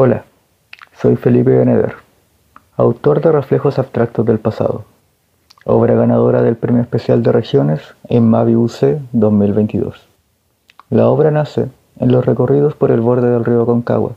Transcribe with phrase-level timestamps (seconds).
[0.00, 0.26] Hola,
[0.92, 1.94] soy Felipe Beneder,
[2.76, 4.84] autor de Reflejos Abstractos del Pasado,
[5.64, 10.06] obra ganadora del Premio Especial de Regiones en Mavi UC 2022.
[10.90, 11.66] La obra nace
[11.98, 14.12] en los recorridos por el borde del río Concagua,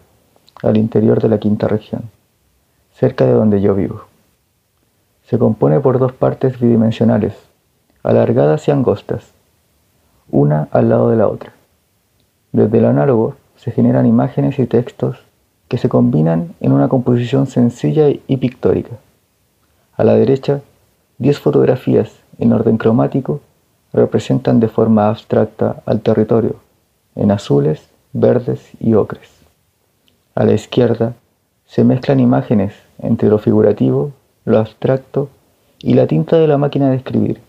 [0.61, 2.11] al interior de la quinta región,
[2.93, 4.03] cerca de donde yo vivo.
[5.23, 7.33] Se compone por dos partes bidimensionales,
[8.03, 9.31] alargadas y angostas,
[10.29, 11.53] una al lado de la otra.
[12.51, 15.25] Desde el análogo se generan imágenes y textos
[15.71, 18.97] que se combinan en una composición sencilla y pictórica.
[19.95, 20.59] A la derecha,
[21.19, 23.39] 10 fotografías en orden cromático
[23.93, 26.57] representan de forma abstracta al territorio,
[27.15, 29.29] en azules, verdes y ocres.
[30.35, 31.13] A la izquierda
[31.65, 34.11] se mezclan imágenes entre lo figurativo,
[34.43, 35.29] lo abstracto
[35.79, 37.39] y la tinta de la máquina de escribir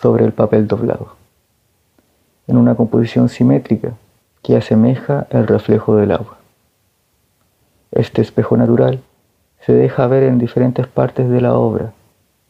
[0.00, 1.16] sobre el papel doblado,
[2.46, 3.94] en una composición simétrica
[4.40, 6.41] que asemeja el reflejo del agua.
[7.92, 9.00] Este espejo natural
[9.60, 11.92] se deja ver en diferentes partes de la obra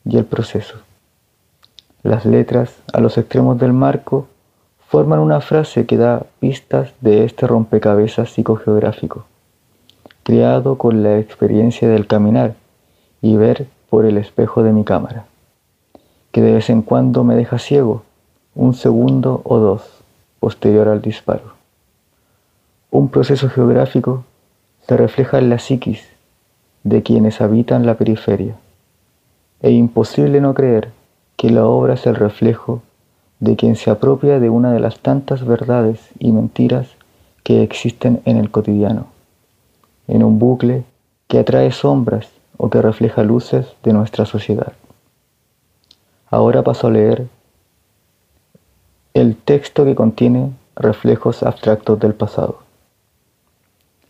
[0.05, 0.77] y el proceso.
[2.05, 4.29] Las letras a los extremos del marco
[4.89, 9.25] forman una frase que da pistas de este rompecabezas psicogeográfico,
[10.23, 12.55] creado con la experiencia del caminar
[13.21, 15.27] y ver por el espejo de mi cámara,
[16.31, 18.05] que de vez en cuando me deja ciego
[18.55, 19.83] un segundo o dos
[20.39, 21.55] posterior al disparo.
[22.91, 24.25] Un proceso geográfico
[24.87, 26.09] se refleja en la psiquis
[26.85, 28.57] de quienes habitan la periferia.
[29.61, 30.91] Es imposible no creer
[31.37, 32.83] que la obra es el reflejo
[33.41, 36.89] de quien se apropia de una de las tantas verdades y mentiras
[37.43, 39.07] que existen en el cotidiano,
[40.09, 40.85] en un bucle
[41.29, 44.73] que atrae sombras o que refleja luces de nuestra sociedad.
[46.31, 47.27] Ahora paso a leer
[49.15, 52.62] el texto que contiene reflejos abstractos del pasado.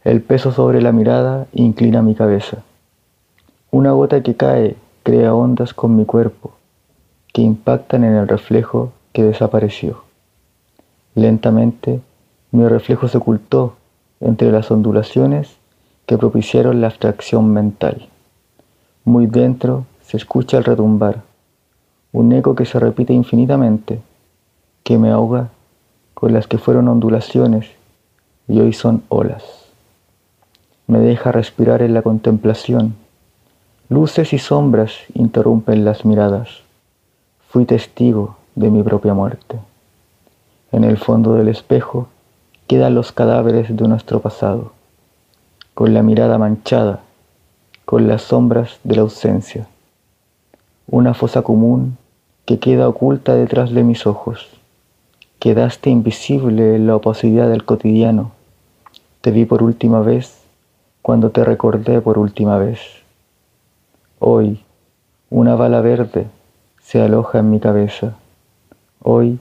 [0.05, 2.65] El peso sobre la mirada inclina mi cabeza.
[3.71, 6.55] Una gota que cae crea ondas con mi cuerpo
[7.33, 10.03] que impactan en el reflejo que desapareció.
[11.15, 12.01] Lentamente
[12.51, 13.77] mi reflejo se ocultó
[14.19, 15.57] entre las ondulaciones
[16.05, 18.09] que propiciaron la abstracción mental.
[19.05, 21.23] Muy dentro se escucha el retumbar,
[22.11, 24.03] un eco que se repite infinitamente,
[24.83, 25.51] que me ahoga
[26.13, 27.71] con las que fueron ondulaciones
[28.49, 29.62] y hoy son olas
[30.93, 32.97] me deja respirar en la contemplación.
[33.89, 36.65] Luces y sombras interrumpen las miradas.
[37.49, 39.59] Fui testigo de mi propia muerte.
[40.71, 42.09] En el fondo del espejo
[42.67, 44.73] quedan los cadáveres de nuestro pasado,
[45.73, 47.01] con la mirada manchada,
[47.87, 49.69] con las sombras de la ausencia.
[50.89, 51.97] Una fosa común
[52.45, 54.47] que queda oculta detrás de mis ojos.
[55.39, 58.33] Quedaste invisible en la opacidad del cotidiano.
[59.23, 60.42] Te vi por última vez
[61.03, 62.81] cuando te recordé por última vez.
[64.19, 64.65] Hoy
[65.31, 66.27] una bala verde
[66.81, 68.17] se aloja en mi cabeza.
[69.03, 69.41] Hoy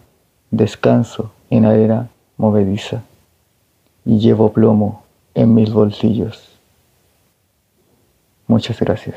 [0.50, 3.04] descanso en arena movediza
[4.06, 5.04] y llevo plomo
[5.36, 6.50] en mis bolsillos.
[8.48, 9.16] Muchas gracias.